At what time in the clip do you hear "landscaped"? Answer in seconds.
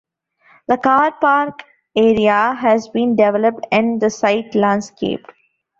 4.55-5.31